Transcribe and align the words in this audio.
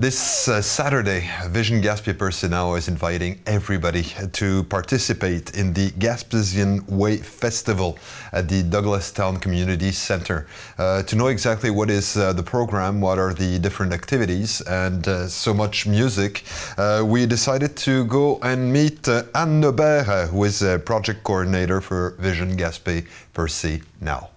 This 0.00 0.46
uh, 0.46 0.62
Saturday, 0.62 1.28
Vision 1.48 1.82
Gaspé 1.82 2.14
Percé 2.14 2.48
Now 2.48 2.76
is 2.76 2.86
inviting 2.86 3.40
everybody 3.46 4.04
to 4.34 4.62
participate 4.62 5.56
in 5.56 5.72
the 5.72 5.90
Gaspesian 5.98 6.88
Way 6.88 7.16
Festival 7.16 7.98
at 8.30 8.48
the 8.48 8.62
Douglastown 8.62 9.42
Community 9.42 9.90
Center. 9.90 10.46
Uh, 10.78 11.02
to 11.02 11.16
know 11.16 11.26
exactly 11.26 11.70
what 11.70 11.90
is 11.90 12.16
uh, 12.16 12.32
the 12.32 12.44
program, 12.44 13.00
what 13.00 13.18
are 13.18 13.34
the 13.34 13.58
different 13.58 13.92
activities, 13.92 14.60
and 14.68 15.08
uh, 15.08 15.26
so 15.26 15.52
much 15.52 15.84
music, 15.84 16.44
uh, 16.76 17.02
we 17.04 17.26
decided 17.26 17.76
to 17.78 18.04
go 18.04 18.38
and 18.44 18.72
meet 18.72 19.08
uh, 19.08 19.24
Anne 19.34 19.58
Nober, 19.58 20.28
who 20.30 20.44
is 20.44 20.62
a 20.62 20.78
project 20.78 21.24
coordinator 21.24 21.80
for 21.80 22.14
Vision 22.20 22.56
Gaspé 22.56 23.04
Percé 23.34 23.82
now. 24.00 24.30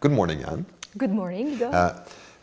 Good 0.00 0.12
morning, 0.12 0.42
Anne. 0.42 0.64
Good 0.96 1.12
morning. 1.12 1.58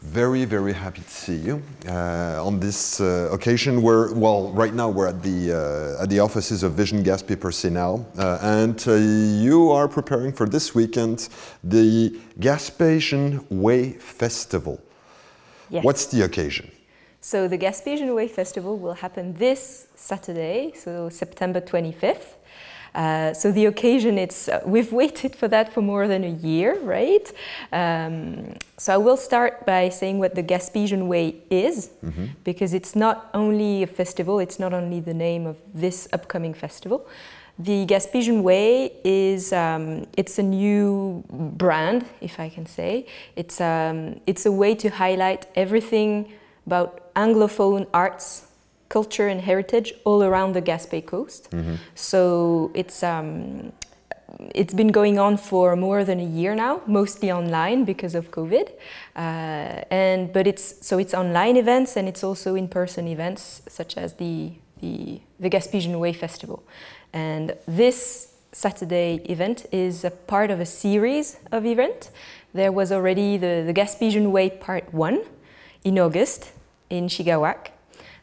Very, 0.02 0.46
very 0.46 0.74
happy 0.74 1.02
to 1.02 1.10
see 1.10 1.36
you 1.36 1.62
uh, 1.88 2.46
on 2.46 2.60
this 2.60 3.02
uh, 3.02 3.30
occasion. 3.32 3.82
Where, 3.82 4.14
well, 4.14 4.52
right 4.52 4.74
now 4.74 4.90
we're 4.90 5.08
at 5.08 5.24
the 5.24 5.52
uh, 5.52 6.04
at 6.04 6.10
the 6.10 6.20
offices 6.20 6.62
of 6.62 6.74
Vision 6.74 7.04
Gaspé 7.04 7.36
Percé 7.36 7.72
Now, 7.72 8.06
uh, 8.16 8.38
and 8.42 8.84
uh, 8.88 8.94
you 8.94 9.72
are 9.72 9.88
preparing 9.88 10.32
for 10.32 10.48
this 10.48 10.76
weekend 10.76 11.30
the 11.64 12.16
Gaspesian 12.40 13.44
Way 13.50 13.94
Festival. 13.94 14.80
yes. 15.72 15.84
What's 15.84 16.06
the 16.06 16.22
occasion? 16.24 16.70
so 17.20 17.48
the 17.48 17.58
Gaspesian 17.58 18.16
Way 18.16 18.28
Festival 18.28 18.78
will 18.78 18.94
happen 18.94 19.34
this 19.34 19.88
Saturday, 19.96 20.72
so 20.76 21.10
September 21.10 21.60
25th. 21.60 22.37
Uh, 22.96 23.34
so 23.34 23.52
the 23.52 23.66
occasion, 23.66 24.18
it's 24.18 24.48
uh, 24.48 24.62
we've 24.66 24.92
waited 24.92 25.36
for 25.36 25.48
that 25.48 25.74
for 25.74 25.82
more 25.82 26.08
than 26.08 26.24
a 26.24 26.30
year, 26.30 26.80
right? 26.80 27.32
Um, 27.72 28.56
so 28.78 28.94
I 28.94 28.98
will 28.98 29.18
start 29.18 29.66
by 29.66 29.90
saying 29.90 30.20
what 30.20 30.36
the 30.36 30.44
Gaspesian 30.44 31.08
Way 31.08 31.36
is, 31.50 31.90
because 32.44 32.74
it's 32.74 32.96
not 32.96 33.30
only 33.34 33.84
a 33.84 33.88
festival, 33.88 34.40
it's 34.40 34.60
not 34.60 34.74
only 34.74 35.00
the 35.00 35.14
name 35.14 35.46
of 35.46 35.58
this 35.74 36.08
upcoming 36.14 36.54
festival. 36.54 37.08
The 37.60 37.88
Gaspesian 37.88 38.44
Way 38.44 38.92
is 39.04 39.52
um, 39.52 40.06
it's 40.16 40.38
a 40.38 40.44
new 40.44 41.24
brand, 41.30 42.06
if 42.22 42.40
I 42.40 42.50
can 42.50 42.68
say. 42.68 43.08
It's 43.36 43.60
um, 43.60 44.22
it's 44.28 44.46
a 44.46 44.52
way 44.52 44.76
to 44.76 44.90
highlight 44.90 45.48
everything 45.56 46.32
about 46.68 47.14
Anglophone 47.16 47.88
arts, 47.94 48.47
culture, 48.90 49.28
and 49.28 49.42
heritage 49.42 49.94
all 50.04 50.24
around 50.24 50.54
the 50.54 50.62
Gaspé 50.62 51.06
coast. 51.06 51.50
So 51.96 52.72
it's 52.74 53.04
um, 53.04 53.72
it's 54.54 54.74
been 54.74 54.92
going 54.92 55.18
on 55.18 55.38
for 55.38 55.76
more 55.76 56.04
than 56.04 56.20
a 56.20 56.26
year 56.26 56.56
now, 56.56 56.82
mostly 56.86 57.32
online 57.32 57.86
because 57.86 58.16
of 58.16 58.32
COVID. 58.32 58.70
Uh, 59.16 59.20
and 59.90 60.32
but 60.34 60.48
it's 60.48 60.86
so 60.86 60.98
it's 60.98 61.14
online 61.14 61.58
events 61.58 61.98
and 61.98 62.08
it's 62.08 62.24
also 62.24 62.56
in-person 62.56 63.08
events 63.08 63.62
such 63.68 63.98
as 63.98 64.14
the 64.14 64.52
the 64.82 65.22
the 65.40 65.50
Gaspesian 65.50 66.00
Way 66.00 66.14
Festival. 66.14 66.64
And 67.14 67.56
this 67.68 68.34
Saturday 68.52 69.22
event 69.30 69.66
is 69.72 70.04
a 70.04 70.12
part 70.12 70.52
of 70.52 70.60
a 70.60 70.66
series 70.66 71.38
of 71.52 71.66
events. 71.66 72.12
There 72.54 72.72
was 72.72 72.92
already 72.92 73.38
the, 73.38 73.64
the 73.66 73.74
Gaspesian 73.74 74.32
Way 74.32 74.50
Part 74.50 74.94
1 74.94 75.22
in 75.84 76.00
August 76.00 76.52
in 76.90 77.08
Shigawake. 77.08 77.70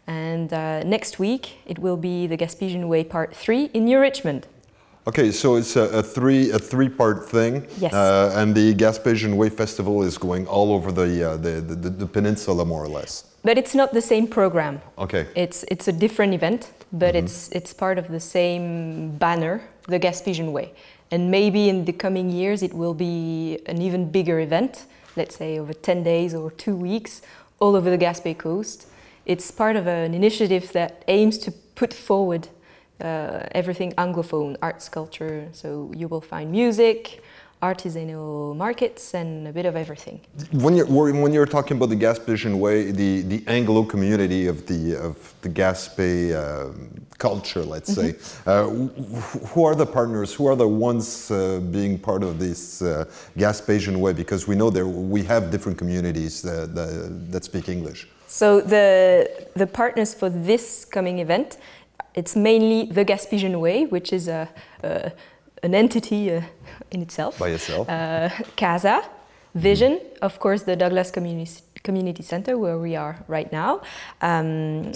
And 0.06 0.52
uh, 0.52 0.83
next 0.84 1.19
week 1.19 1.58
it 1.66 1.78
will 1.78 1.97
be 1.97 2.27
the 2.27 2.36
Gaspesian 2.36 2.88
Way 2.88 3.05
Part 3.05 3.34
3 3.34 3.70
in 3.74 3.84
New 3.84 3.98
Richmond. 4.00 4.46
Okay, 5.06 5.30
so 5.33 5.56
it's 5.56 5.77
a, 5.77 5.83
a 5.98 6.02
three 6.02 6.50
a 6.50 6.58
three 6.58 6.88
part 6.88 7.29
thing, 7.29 7.67
Yes. 7.79 7.92
uh, 7.92 8.33
and 8.36 8.55
the 8.55 8.74
Gaspesian 8.74 9.36
Way 9.36 9.51
Festival 9.51 10.02
is 10.02 10.17
going 10.17 10.46
all 10.46 10.73
over 10.73 10.90
the, 10.90 11.33
uh, 11.33 11.36
the, 11.36 11.61
the 11.61 11.90
the 11.90 12.06
peninsula 12.06 12.64
more 12.64 12.83
or 12.83 12.89
less. 12.89 13.24
But 13.42 13.58
it's 13.58 13.74
not 13.74 13.92
the 13.92 14.01
same 14.01 14.27
program. 14.27 14.80
Okay. 14.96 15.27
It's 15.34 15.62
it's 15.64 15.89
a 15.89 15.92
different 15.92 16.33
event, 16.33 16.73
but 16.90 17.14
it's 17.14 17.50
it's 17.52 17.74
part 17.74 17.98
of 17.98 18.08
the 18.08 18.20
same 18.20 19.11
banner, 19.18 19.61
the 19.89 19.98
Gaspesian 20.00 20.52
Way. 20.52 20.73
And 21.11 21.30
maybe 21.30 21.68
in 21.68 21.84
the 21.84 21.92
coming 21.92 22.30
years 22.30 22.62
it 22.62 22.73
will 22.73 22.95
be 22.95 23.58
an 23.67 23.83
even 23.83 24.11
bigger 24.11 24.40
event, 24.40 24.86
let's 25.17 25.36
say 25.36 25.58
over 25.58 25.74
10 25.74 26.02
days 26.02 26.34
or 26.34 26.50
2 26.50 26.74
weeks 26.74 27.20
all 27.61 27.77
over 27.77 27.90
the 27.90 27.98
Gaspé 27.98 28.34
coast. 28.39 28.86
It's 29.27 29.51
part 29.51 29.77
of 29.77 29.86
an 29.86 30.14
initiative 30.14 30.73
that 30.73 31.05
aims 31.08 31.39
to 31.39 31.51
put 31.74 31.92
forward 31.92 32.48
uh, 33.01 33.40
everything 33.52 33.92
Anglophone, 33.92 34.57
arts, 34.62 34.89
culture. 34.89 35.48
So 35.52 35.90
you 35.96 36.08
will 36.08 36.20
find 36.20 36.51
music, 36.51 37.23
artisanal 37.62 38.55
markets, 38.57 39.14
and 39.14 39.48
a 39.48 39.52
bit 39.52 39.67
of 39.67 39.74
everything. 39.77 40.20
When 40.52 40.77
you're 40.77 40.86
when 40.86 41.20
when 41.23 41.33
you're 41.33 41.46
talking 41.46 41.77
about 41.77 41.89
the 41.89 41.96
Gaspesian 41.96 42.58
way, 42.58 42.90
the, 42.90 43.23
the 43.23 43.42
Anglo 43.46 43.85
community 43.85 44.46
of 44.46 44.67
the 44.67 44.95
of 45.08 45.17
the 45.41 45.48
Gaspé 45.48 46.35
um, 46.35 46.91
culture, 47.18 47.62
let's 47.62 47.92
say, 47.92 48.17
uh, 48.46 48.68
who 49.52 49.64
are 49.64 49.74
the 49.74 49.86
partners? 49.86 50.35
Who 50.35 50.46
are 50.46 50.56
the 50.56 50.68
ones 50.68 51.30
uh, 51.30 51.61
being 51.70 51.98
part 51.98 52.23
of 52.23 52.39
this 52.39 52.83
uh, 52.83 53.06
Gaspesian 53.36 53.96
way? 53.96 54.12
Because 54.12 54.46
we 54.46 54.55
know 54.55 54.70
there 54.70 54.86
we 54.86 55.23
have 55.24 55.51
different 55.51 55.79
communities 55.79 56.42
that, 56.42 56.74
that, 56.74 57.33
that 57.33 57.45
speak 57.45 57.68
English. 57.68 58.06
So 58.27 58.61
the 58.61 59.29
the 59.55 59.67
partners 59.67 60.14
for 60.14 60.29
this 60.29 60.85
coming 60.85 61.18
event, 61.18 61.58
it's 62.14 62.36
mainly 62.36 62.86
the 62.86 63.05
Gaspesian 63.05 63.61
Way, 63.61 63.86
which 63.86 64.12
is 64.12 64.29
a, 64.29 64.48
a 64.83 65.12
an 65.62 65.74
entity 65.74 66.30
uh, 66.30 66.42
in 66.90 67.02
itself. 67.02 67.39
By 67.39 67.51
itself. 67.51 67.89
Uh, 67.89 68.29
Casa, 68.57 69.02
Vision, 69.55 70.01
of 70.20 70.39
course, 70.39 70.62
the 70.62 70.77
Douglas 70.77 71.11
Community 71.11 71.62
Community 71.83 72.23
Center 72.23 72.57
where 72.57 72.79
we 72.79 72.96
are 72.96 73.17
right 73.29 73.52
now. 73.52 73.80
Um, 74.20 74.92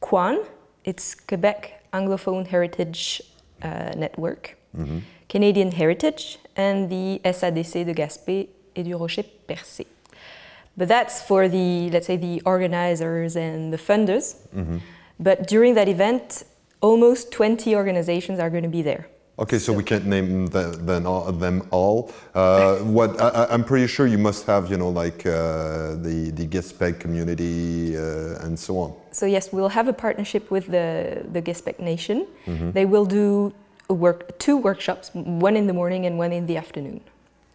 QAHN, 0.00 0.44
it's 0.84 1.14
Quebec 1.14 1.84
Anglophone 1.92 2.46
Heritage 2.46 3.22
uh, 3.62 3.92
Network. 3.96 4.56
Canadian 5.28 5.72
Heritage, 5.72 6.38
and 6.56 6.90
the 6.90 7.20
SADC 7.24 7.84
de 7.84 7.94
Gaspé 7.94 8.48
et 8.76 8.82
du 8.82 8.94
Rocher 8.94 9.24
Percé. 9.46 9.86
But 10.76 10.88
that's 10.88 11.22
for 11.22 11.48
the, 11.48 11.90
let's 11.90 12.06
say, 12.06 12.16
the 12.16 12.40
organizers 12.44 13.36
and 13.36 13.72
the 13.72 13.78
funders. 13.78 14.36
But 15.20 15.46
during 15.46 15.74
that 15.74 15.88
event, 15.88 16.44
almost 16.80 17.30
20 17.32 17.76
organizations 17.76 18.38
are 18.40 18.50
going 18.50 18.64
to 18.64 18.68
be 18.68 18.82
there. 18.82 19.06
Okay, 19.38 19.58
so 19.58 19.72
we 19.72 19.82
can't 19.82 20.04
name 20.04 20.46
the, 20.46 20.64
them 20.70 21.06
all. 21.06 21.32
Them 21.32 21.66
all. 21.70 22.12
Uh, 22.34 22.76
what 22.78 23.18
I, 23.20 23.46
I'm 23.50 23.64
pretty 23.64 23.86
sure 23.86 24.06
you 24.06 24.18
must 24.18 24.46
have, 24.46 24.70
you 24.70 24.76
know, 24.76 24.90
like 24.90 25.24
uh, 25.24 25.96
the 26.06 26.30
the 26.34 26.46
Gaspé 26.46 27.00
community 27.00 27.96
uh, 27.96 28.44
and 28.44 28.58
so 28.58 28.78
on. 28.78 28.92
So 29.10 29.24
yes, 29.24 29.50
we'll 29.50 29.70
have 29.70 29.88
a 29.88 29.92
partnership 29.92 30.50
with 30.50 30.66
the 30.66 31.24
the 31.32 31.40
Gespeg 31.40 31.80
Nation. 31.80 32.26
They 32.72 32.84
will 32.84 33.06
do 33.06 33.54
a 33.88 33.94
work, 33.94 34.38
two 34.38 34.56
workshops, 34.56 35.10
one 35.14 35.56
in 35.56 35.66
the 35.66 35.72
morning 35.72 36.04
and 36.06 36.18
one 36.18 36.32
in 36.32 36.46
the 36.46 36.56
afternoon. 36.58 37.00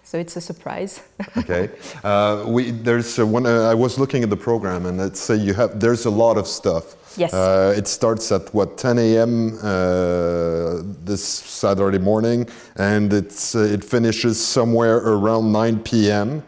So 0.07 0.17
it's 0.17 0.37
a 0.37 0.41
surprise. 0.41 1.01
Okay, 1.37 1.69
uh, 2.03 2.45
we 2.47 2.71
there's 2.71 3.19
uh, 3.19 3.25
one. 3.25 3.45
Uh, 3.45 3.71
I 3.71 3.75
was 3.75 3.99
looking 3.99 4.23
at 4.23 4.29
the 4.29 4.37
program, 4.37 4.85
and 4.85 4.97
let's 4.97 5.19
say 5.19 5.35
you 5.35 5.53
have 5.53 5.79
there's 5.79 6.05
a 6.05 6.09
lot 6.09 6.37
of 6.37 6.47
stuff. 6.47 6.95
Yes. 7.17 7.33
Uh, 7.33 7.73
it 7.77 7.87
starts 7.87 8.31
at 8.31 8.53
what 8.53 8.77
10 8.77 8.99
a.m. 8.99 9.57
Uh, 9.61 10.81
this 11.03 11.23
Saturday 11.61 11.99
morning, 11.99 12.47
and 12.77 13.11
it's 13.11 13.55
uh, 13.55 13.75
it 13.75 13.83
finishes 13.83 14.37
somewhere 14.43 14.97
around 14.97 15.51
9 15.51 15.79
p.m. 15.83 16.41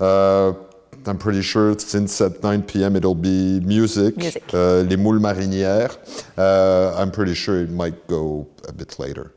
Uh, 0.00 0.52
I'm 1.06 1.18
pretty 1.18 1.42
sure 1.42 1.78
since 1.78 2.20
at 2.20 2.42
9 2.42 2.62
p.m. 2.64 2.96
it'll 2.96 3.14
be 3.14 3.60
music, 3.60 4.16
Music. 4.16 4.42
Uh, 4.52 4.82
les 4.90 4.96
moules 4.96 5.20
marinières. 5.20 5.96
Uh, 6.36 7.00
I'm 7.00 7.10
pretty 7.10 7.34
sure 7.34 7.62
it 7.62 7.70
might 7.70 8.06
go 8.08 8.46
a 8.68 8.72
bit 8.72 8.98
later. 8.98 9.32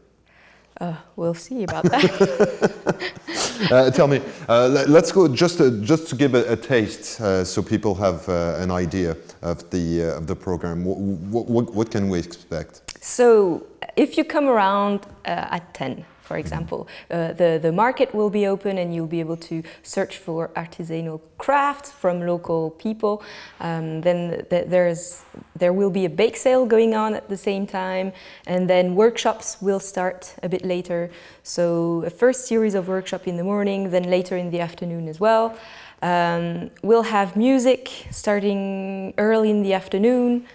Uh, 0.79 0.93
we'll 1.15 1.33
see 1.33 1.63
about 1.63 1.83
that. 1.85 3.13
Uh, 3.71 3.89
tell 3.89 4.07
me, 4.07 4.21
uh, 4.47 4.67
let, 4.67 5.03
us 5.03 5.11
go 5.11 5.27
just 5.27 5.57
to, 5.57 5.81
just 5.81 6.07
to 6.07 6.15
give 6.15 6.35
a, 6.35 6.53
a 6.53 6.55
taste, 6.55 7.19
uh, 7.19 7.43
so 7.43 7.61
people 7.63 7.95
have 7.95 8.29
uh, 8.29 8.55
an 8.59 8.69
idea 8.69 9.17
of 9.41 9.67
the 9.71 10.03
uh, 10.03 10.17
of 10.17 10.27
the 10.27 10.35
program. 10.35 10.85
What, 10.85 11.49
what, 11.49 11.73
what 11.73 11.89
can 11.89 12.07
we 12.07 12.19
expect? 12.19 12.97
So 13.01 13.65
if 13.95 14.15
you 14.15 14.23
come 14.23 14.47
around 14.47 15.07
uh, 15.25 15.55
at 15.57 15.73
10, 15.73 16.05
for 16.27 16.37
example, 16.37 16.87
uh, 17.09 17.31
the, 17.33 17.57
the 17.61 17.71
market 17.71 18.13
will 18.13 18.29
be 18.29 18.45
open 18.47 18.77
and 18.77 18.93
you'll 18.93 19.07
be 19.07 19.21
able 19.21 19.37
to 19.37 19.63
search 19.81 20.17
for 20.17 20.49
artisanal 20.49 21.21
crafts 21.37 21.89
from 21.91 22.21
local 22.27 22.71
people. 22.71 23.23
Um, 23.61 24.01
then 24.01 24.45
th- 24.49 24.67
there's, 24.67 25.23
there 25.55 25.71
will 25.71 25.89
be 25.89 26.03
a 26.05 26.09
bake 26.09 26.35
sale 26.35 26.65
going 26.65 26.93
on 26.93 27.13
at 27.13 27.29
the 27.29 27.37
same 27.37 27.65
time, 27.65 28.11
and 28.45 28.69
then 28.69 28.95
workshops 28.95 29.61
will 29.61 29.79
start 29.79 30.35
a 30.43 30.49
bit 30.49 30.65
later. 30.65 31.09
So 31.43 32.03
a 32.05 32.09
first 32.09 32.45
series 32.45 32.75
of 32.75 32.87
workshop 32.87 33.27
in 33.27 33.37
the 33.37 33.43
morning, 33.43 33.89
then 33.89 34.09
later 34.09 34.35
in 34.35 34.51
the 34.51 34.59
afternoon 34.59 35.07
as 35.07 35.19
well. 35.19 35.57
Um, 36.01 36.71
we'll 36.83 37.03
have 37.03 37.35
music 37.35 37.89
starting 38.11 39.13
early 39.17 39.49
in 39.49 39.63
the 39.63 39.73
afternoon, 39.73 40.45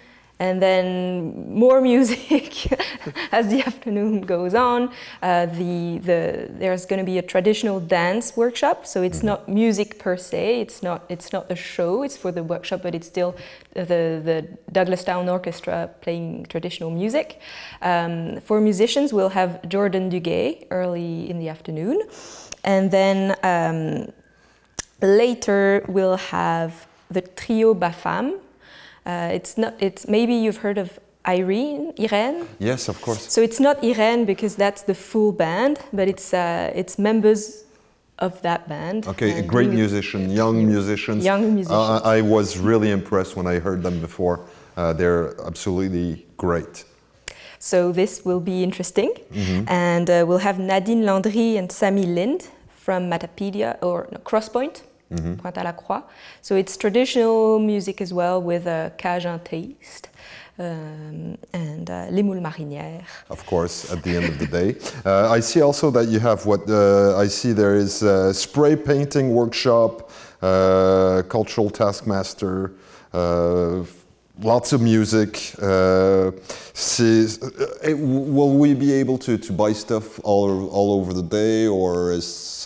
and 0.43 0.61
then 0.61 1.55
more 1.63 1.79
music 1.79 2.51
as 3.31 3.47
the 3.47 3.61
afternoon 3.69 4.21
goes 4.21 4.53
on. 4.53 4.91
Uh, 5.21 5.45
the, 5.45 5.99
the, 6.09 6.49
there's 6.61 6.85
going 6.85 6.99
to 6.99 7.09
be 7.13 7.17
a 7.17 7.21
traditional 7.21 7.79
dance 7.79 8.35
workshop, 8.35 8.85
so 8.85 9.01
it's 9.01 9.19
mm-hmm. 9.19 9.27
not 9.27 9.47
music 9.47 9.99
per 9.99 10.17
se. 10.17 10.59
It's 10.59 10.83
not 10.83 10.99
it's 11.07 11.31
not 11.31 11.45
a 11.49 11.55
show. 11.55 12.03
It's 12.03 12.17
for 12.17 12.31
the 12.37 12.43
workshop, 12.43 12.81
but 12.83 12.93
it's 12.93 13.07
still 13.07 13.31
the 13.73 14.01
the 14.29 14.37
Douglastown 14.77 15.31
Orchestra 15.37 15.89
playing 16.01 16.45
traditional 16.53 16.91
music. 16.91 17.39
Um, 17.81 18.41
for 18.41 18.59
musicians, 18.59 19.13
we'll 19.13 19.35
have 19.41 19.51
Jordan 19.69 20.09
Duguay 20.11 20.67
early 20.71 21.29
in 21.29 21.39
the 21.39 21.49
afternoon, 21.49 21.97
and 22.63 22.91
then. 22.91 23.17
Um, 23.53 24.11
later 25.01 25.83
we'll 25.89 26.15
have 26.15 26.87
the 27.11 27.21
trio 27.21 27.73
Bafam. 27.73 28.39
Uh, 29.05 29.29
it's 29.33 29.57
not. 29.57 29.73
It's 29.79 30.07
maybe 30.07 30.33
you've 30.33 30.57
heard 30.57 30.77
of 30.77 30.99
Irene, 31.27 31.93
Irene. 31.99 32.47
Yes, 32.59 32.89
of 32.89 33.01
course. 33.01 33.31
So 33.31 33.41
it's 33.41 33.59
not 33.59 33.83
Irene 33.83 34.25
because 34.25 34.55
that's 34.55 34.81
the 34.83 34.95
full 34.95 35.31
band, 35.31 35.79
but 35.91 36.07
it's 36.07 36.33
uh, 36.33 36.71
it's 36.75 36.97
members 36.97 37.63
of 38.19 38.41
that 38.41 38.67
band. 38.67 39.07
Okay, 39.07 39.39
a 39.39 39.41
great 39.41 39.69
musician, 39.69 40.29
young 40.29 40.65
musicians. 40.65 41.23
Young 41.23 41.53
musicians. 41.53 41.71
Uh, 41.71 42.01
I 42.03 42.21
was 42.21 42.57
really 42.57 42.91
impressed 42.91 43.35
when 43.35 43.47
I 43.47 43.59
heard 43.59 43.83
them 43.83 43.99
before. 43.99 44.45
Uh, 44.75 44.93
they're 44.93 45.39
absolutely 45.45 46.25
great. 46.37 46.85
So 47.59 47.93
this 47.93 48.25
will 48.25 48.41
be 48.41 48.61
interesting, 48.61 49.13
mm-hmm. 49.31 49.69
and 49.69 50.09
uh, 50.09 50.25
we'll 50.27 50.45
have 50.49 50.59
Nadine 50.59 51.05
Landry 51.05 51.55
and 51.57 51.71
Sammy 51.71 52.05
Lind 52.05 52.49
from 52.75 53.09
Matapedia 53.09 53.77
or 53.81 54.07
no, 54.11 54.17
Crosspoint 54.19 54.81
mm-hmm. 55.11 55.35
Pointe 55.35 55.57
à 55.57 55.63
la 55.63 55.73
Croix. 55.73 56.03
So 56.41 56.55
it's 56.55 56.77
traditional 56.77 57.59
music 57.59 58.01
as 58.01 58.13
well 58.13 58.41
with 58.41 58.67
a 58.67 58.91
Cajun 58.97 59.39
taste. 59.39 60.09
Um, 60.59 61.35
and 61.51 61.89
uh, 61.89 62.05
Les 62.11 62.21
Moules 62.21 62.39
Marinières. 62.39 63.01
Of 63.31 63.43
course, 63.47 63.91
at 63.91 64.03
the 64.03 64.15
end 64.17 64.25
of 64.25 64.37
the 64.37 64.45
day. 64.45 64.75
Uh, 65.05 65.29
I 65.29 65.41
see 65.41 65.61
also 65.61 65.91
that 65.91 66.07
you 66.07 66.19
have 66.19 66.45
what 66.45 66.69
uh, 66.69 67.17
I 67.17 67.27
see 67.27 67.51
there 67.51 67.75
is 67.75 68.03
a 68.03 68.33
spray 68.33 68.75
painting 68.75 69.31
workshop, 69.33 70.11
uh, 70.41 71.23
cultural 71.27 71.69
taskmaster, 71.69 72.71
uh, 73.11 73.83
lots 74.41 74.73
of 74.73 74.81
music. 74.81 75.53
Uh, 75.61 76.31
see, 76.73 77.27
will 77.93 78.53
we 78.53 78.73
be 78.73 78.93
able 78.93 79.17
to, 79.19 79.37
to 79.37 79.51
buy 79.53 79.73
stuff 79.73 80.19
all, 80.23 80.69
all 80.69 80.93
over 80.99 81.13
the 81.13 81.23
day, 81.23 81.67
or 81.67 82.11
is 82.11 82.65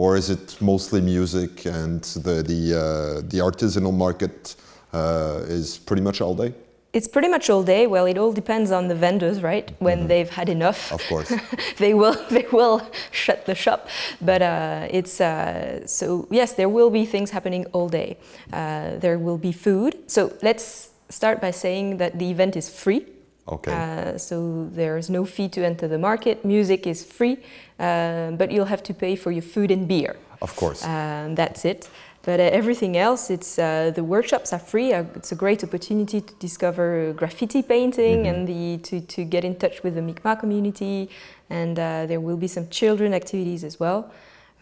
or 0.00 0.16
is 0.16 0.30
it 0.30 0.56
mostly 0.62 1.00
music 1.02 1.66
and 1.66 2.02
the 2.24 2.42
the 2.42 2.60
uh, 2.74 3.28
the 3.32 3.38
artisanal 3.48 3.92
market 3.92 4.56
uh, 4.94 5.58
is 5.58 5.78
pretty 5.78 6.02
much 6.02 6.22
all 6.22 6.34
day? 6.34 6.54
It's 6.92 7.06
pretty 7.06 7.28
much 7.28 7.50
all 7.50 7.62
day. 7.62 7.86
Well, 7.86 8.06
it 8.06 8.16
all 8.18 8.32
depends 8.32 8.70
on 8.70 8.88
the 8.88 8.94
vendors, 8.94 9.38
right? 9.42 9.66
When 9.78 9.98
mm 9.98 10.02
-hmm. 10.02 10.08
they've 10.08 10.32
had 10.40 10.48
enough, 10.48 10.92
of 10.92 11.02
course, 11.08 11.30
they 11.82 11.94
will 11.94 12.16
they 12.36 12.46
will 12.50 12.80
shut 13.10 13.44
the 13.44 13.54
shop. 13.54 13.80
But 14.20 14.40
uh, 14.40 14.98
it's 14.98 15.20
uh, 15.20 15.86
so 15.86 16.26
yes, 16.30 16.54
there 16.54 16.70
will 16.76 16.90
be 16.90 17.04
things 17.10 17.30
happening 17.30 17.66
all 17.72 17.88
day. 17.88 18.16
Uh, 18.52 19.00
there 19.00 19.18
will 19.18 19.38
be 19.38 19.52
food. 19.52 19.92
So 20.06 20.20
let's 20.42 20.90
start 21.08 21.40
by 21.40 21.52
saying 21.52 21.98
that 21.98 22.12
the 22.18 22.30
event 22.30 22.56
is 22.56 22.68
free. 22.82 23.02
Okay. 23.50 23.72
Uh, 23.72 24.18
so 24.18 24.68
there's 24.72 25.10
no 25.10 25.24
fee 25.24 25.48
to 25.48 25.64
enter 25.64 25.88
the 25.88 25.98
market. 25.98 26.44
Music 26.44 26.86
is 26.86 27.04
free, 27.04 27.38
uh, 27.78 28.30
but 28.32 28.50
you'll 28.52 28.66
have 28.66 28.82
to 28.84 28.94
pay 28.94 29.16
for 29.16 29.32
your 29.32 29.42
food 29.42 29.70
and 29.70 29.88
beer. 29.88 30.16
Of 30.40 30.54
course. 30.56 30.84
Um, 30.84 31.34
that's 31.34 31.64
it. 31.64 31.88
But 32.22 32.38
uh, 32.38 32.44
everything 32.44 32.96
else, 32.96 33.30
it's 33.30 33.58
uh, 33.58 33.92
the 33.94 34.04
workshops 34.04 34.52
are 34.52 34.58
free. 34.58 34.92
Uh, 34.92 35.04
it's 35.14 35.32
a 35.32 35.34
great 35.34 35.64
opportunity 35.64 36.20
to 36.20 36.34
discover 36.34 37.14
graffiti 37.14 37.62
painting 37.62 38.24
mm-hmm. 38.24 38.34
and 38.34 38.48
the, 38.48 38.78
to, 38.88 39.00
to 39.00 39.24
get 39.24 39.44
in 39.44 39.56
touch 39.56 39.82
with 39.82 39.94
the 39.94 40.02
Mi'kmaq 40.02 40.40
community. 40.40 41.08
And 41.48 41.78
uh, 41.78 42.06
there 42.06 42.20
will 42.20 42.36
be 42.36 42.46
some 42.46 42.68
children 42.68 43.14
activities 43.14 43.64
as 43.64 43.80
well. 43.80 44.12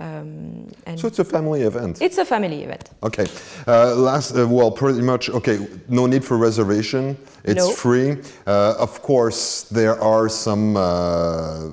Um, 0.00 0.68
so 0.96 1.08
it's 1.08 1.18
a 1.18 1.24
family 1.24 1.62
event. 1.62 2.00
It's 2.00 2.18
a 2.18 2.24
family 2.24 2.62
event. 2.62 2.90
Okay. 3.02 3.26
Uh, 3.66 3.96
last, 3.96 4.36
uh, 4.36 4.46
well, 4.46 4.70
pretty 4.70 5.02
much. 5.02 5.28
Okay. 5.28 5.66
No 5.88 6.06
need 6.06 6.24
for 6.24 6.36
reservation. 6.36 7.16
It's 7.44 7.66
no. 7.66 7.70
free. 7.70 8.16
Uh, 8.46 8.74
of 8.78 9.02
course, 9.02 9.64
there 9.64 10.00
are 10.00 10.28
some 10.28 10.76
uh, 10.76 11.70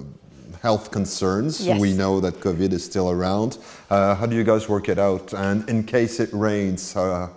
health 0.62 0.90
concerns. 0.90 1.66
Yes. 1.66 1.80
We 1.80 1.94
know 1.94 2.20
that 2.20 2.40
COVID 2.40 2.74
is 2.74 2.84
still 2.84 3.12
around. 3.12 3.60
Uh, 3.90 4.16
how 4.16 4.26
do 4.26 4.36
you 4.36 4.44
guys 4.44 4.68
work 4.68 4.90
it 4.90 4.98
out? 4.98 5.34
And 5.34 5.70
in 5.70 5.84
case 5.84 6.20
it 6.20 6.30
rains, 6.34 6.94
how 6.94 7.30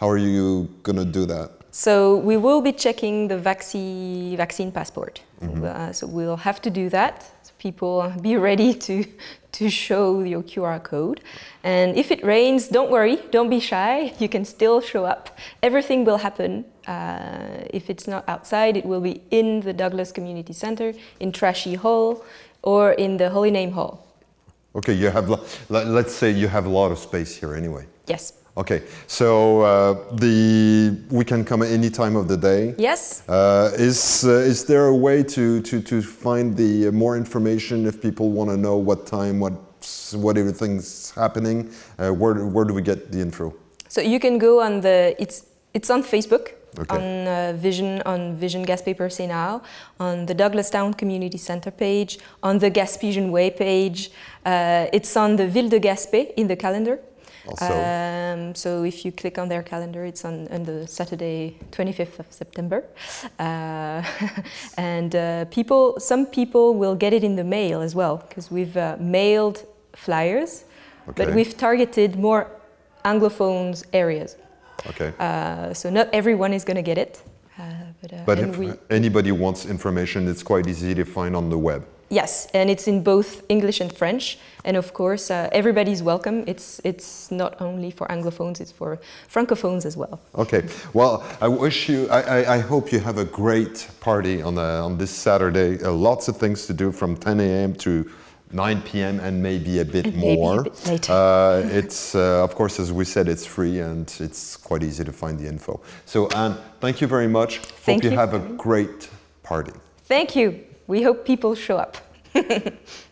are 0.00 0.18
you 0.18 0.68
gonna 0.84 1.04
do 1.04 1.26
that? 1.26 1.55
So 1.76 2.16
we 2.16 2.38
will 2.38 2.62
be 2.62 2.72
checking 2.72 3.28
the 3.28 3.36
vaccine 3.36 4.34
vaccine 4.34 4.72
passport. 4.72 5.20
Mm-hmm. 5.42 5.64
Uh, 5.64 5.92
so 5.92 6.06
we'll 6.06 6.38
have 6.38 6.62
to 6.62 6.70
do 6.70 6.88
that. 6.88 7.22
So 7.42 7.52
people 7.58 8.10
be 8.22 8.38
ready 8.38 8.72
to 8.86 9.04
to 9.52 9.68
show 9.68 10.22
your 10.22 10.42
QR 10.42 10.82
code. 10.82 11.20
And 11.64 11.94
if 11.94 12.10
it 12.10 12.24
rains, 12.24 12.68
don't 12.68 12.90
worry, 12.90 13.18
don't 13.30 13.50
be 13.50 13.60
shy. 13.60 14.14
You 14.18 14.28
can 14.28 14.46
still 14.46 14.80
show 14.80 15.04
up. 15.04 15.36
Everything 15.62 16.06
will 16.06 16.16
happen. 16.16 16.64
Uh, 16.86 17.68
if 17.68 17.90
it's 17.90 18.08
not 18.08 18.24
outside, 18.26 18.78
it 18.78 18.86
will 18.86 19.02
be 19.02 19.20
in 19.30 19.60
the 19.60 19.74
Douglas 19.74 20.12
Community 20.12 20.54
Center, 20.54 20.94
in 21.20 21.30
Trashy 21.30 21.74
Hall, 21.74 22.24
or 22.62 22.92
in 22.92 23.18
the 23.18 23.28
Holy 23.28 23.50
Name 23.50 23.72
Hall. 23.72 24.00
Okay, 24.74 24.94
you 24.94 25.10
have. 25.10 25.28
Let's 25.68 26.14
say 26.14 26.30
you 26.30 26.48
have 26.48 26.64
a 26.64 26.70
lot 26.70 26.90
of 26.90 26.98
space 26.98 27.36
here 27.36 27.54
anyway. 27.54 27.84
Yes. 28.06 28.32
Okay, 28.58 28.84
so 29.06 29.60
uh, 29.60 30.14
the 30.14 30.96
we 31.10 31.26
can 31.26 31.44
come 31.44 31.60
at 31.60 31.68
any 31.68 31.90
time 31.90 32.16
of 32.16 32.26
the 32.26 32.38
day. 32.38 32.74
Yes. 32.78 33.22
Uh, 33.28 33.70
is 33.74 34.24
uh, 34.24 34.30
is 34.30 34.64
there 34.64 34.86
a 34.86 34.94
way 34.94 35.22
to, 35.24 35.60
to, 35.60 35.82
to 35.82 36.00
find 36.00 36.56
the 36.56 36.88
uh, 36.88 36.92
more 36.92 37.18
information 37.18 37.84
if 37.84 38.00
people 38.00 38.30
want 38.30 38.48
to 38.48 38.56
know 38.56 38.78
what 38.78 39.06
time, 39.06 39.40
what 39.40 39.52
what 40.14 40.38
everything's 40.38 41.10
happening? 41.10 41.70
Uh, 41.98 42.10
where 42.10 42.46
where 42.46 42.64
do 42.64 42.72
we 42.72 42.80
get 42.80 43.12
the 43.12 43.20
info? 43.20 43.54
So 43.88 44.00
you 44.00 44.18
can 44.18 44.38
go 44.38 44.62
on 44.62 44.80
the 44.80 45.14
it's 45.18 45.44
it's 45.74 45.90
on 45.90 46.02
Facebook. 46.02 46.54
Okay. 46.78 46.96
On 46.96 47.26
uh, 47.26 47.52
Vision 47.56 48.02
on 48.04 48.36
Vision 48.36 48.64
Gaspé 48.64 48.94
Percé 48.94 49.26
Now, 49.28 49.62
on 49.98 50.26
the 50.26 50.34
Douglastown 50.34 50.96
Community 50.96 51.38
Center 51.38 51.70
page, 51.70 52.18
on 52.42 52.58
the 52.58 52.70
Gaspesian 52.70 53.30
Way 53.30 53.50
page. 53.50 54.10
it's 54.44 55.16
on 55.16 55.36
the 55.36 55.46
Ville 55.46 55.70
de 55.70 55.80
Gaspé 55.80 56.32
in 56.36 56.48
the 56.48 56.56
calendar. 56.56 56.98
Also. 57.48 57.72
Um, 57.72 58.54
so 58.54 58.82
if 58.84 59.04
you 59.04 59.12
click 59.12 59.38
on 59.38 59.48
their 59.48 59.62
calendar, 59.62 60.04
it's 60.04 60.24
on, 60.24 60.48
on 60.48 60.64
the 60.64 60.86
Saturday, 60.86 61.58
25th 61.70 62.18
of 62.18 62.26
September. 62.30 62.84
Uh, 63.38 64.02
and 64.76 65.14
uh, 65.14 65.44
people, 65.46 65.98
some 66.00 66.26
people 66.26 66.74
will 66.74 66.94
get 66.94 67.12
it 67.12 67.22
in 67.24 67.36
the 67.36 67.44
mail 67.44 67.80
as 67.80 67.94
well, 67.94 68.18
because 68.28 68.50
we've 68.50 68.76
uh, 68.76 68.96
mailed 68.98 69.64
flyers, 69.94 70.64
okay. 71.08 71.24
but 71.24 71.34
we've 71.34 71.56
targeted 71.56 72.16
more 72.16 72.50
Anglophones 73.04 73.84
areas. 73.92 74.36
Okay. 74.88 75.12
Uh, 75.18 75.72
so 75.72 75.90
not 75.90 76.08
everyone 76.12 76.52
is 76.52 76.64
going 76.64 76.76
to 76.76 76.82
get 76.82 76.98
it. 76.98 77.22
Uh, 77.58 77.62
but, 78.02 78.12
uh, 78.12 78.22
but 78.26 78.38
if 78.38 78.56
we, 78.58 78.72
anybody 78.90 79.32
wants 79.32 79.64
information, 79.66 80.28
it's 80.28 80.42
quite 80.42 80.66
easy 80.66 80.94
to 80.94 81.04
find 81.04 81.34
on 81.34 81.48
the 81.48 81.58
web. 81.58 81.86
Yes, 82.08 82.46
and 82.54 82.70
it's 82.70 82.86
in 82.86 83.02
both 83.02 83.42
English 83.48 83.80
and 83.80 83.92
French. 83.92 84.38
And 84.64 84.76
of 84.76 84.92
course, 84.92 85.30
uh, 85.30 85.48
everybody's 85.52 86.02
welcome. 86.02 86.44
It's 86.46 86.80
it's 86.84 87.30
not 87.30 87.60
only 87.60 87.90
for 87.90 88.06
Anglophones; 88.08 88.60
it's 88.60 88.72
for 88.72 88.98
Francophones 89.28 89.84
as 89.84 89.96
well. 89.96 90.20
Okay. 90.34 90.62
Well, 90.92 91.24
I 91.40 91.48
wish 91.48 91.88
you. 91.88 92.08
I, 92.08 92.20
I, 92.20 92.54
I 92.54 92.58
hope 92.58 92.92
you 92.92 93.00
have 93.00 93.18
a 93.18 93.24
great 93.24 93.88
party 94.00 94.40
on 94.42 94.54
the, 94.54 94.62
on 94.62 94.98
this 94.98 95.10
Saturday. 95.10 95.82
Uh, 95.82 95.90
lots 95.90 96.28
of 96.28 96.36
things 96.36 96.66
to 96.66 96.74
do 96.74 96.92
from 96.92 97.16
10 97.16 97.40
a.m. 97.40 97.74
to 97.74 98.08
9 98.52 98.82
p.m. 98.82 99.18
and 99.20 99.42
maybe 99.42 99.80
a 99.80 99.84
bit 99.84 100.06
and 100.06 100.16
more. 100.16 100.60
A 100.60 100.64
bit 100.64 100.86
later. 100.86 101.12
Uh, 101.12 101.62
it's 101.72 102.14
uh, 102.14 102.44
of 102.44 102.54
course, 102.54 102.78
as 102.78 102.92
we 102.92 103.04
said, 103.04 103.28
it's 103.28 103.46
free 103.46 103.80
and 103.80 104.14
it's 104.20 104.56
quite 104.56 104.84
easy 104.84 105.02
to 105.04 105.12
find 105.12 105.38
the 105.38 105.48
info. 105.48 105.80
So 106.04 106.28
Anne, 106.28 106.56
thank 106.80 107.00
you 107.00 107.08
very 107.08 107.28
much. 107.28 107.58
Thank 107.58 108.04
hope 108.04 108.04
you, 108.04 108.10
you 108.10 108.16
have 108.16 108.34
a 108.34 108.38
great 108.38 109.08
party. 109.42 109.72
Thank 110.04 110.36
you 110.36 110.65
we 110.86 111.02
hope 111.02 111.24
people 111.24 111.54
show 111.54 111.76
up. 111.76 111.96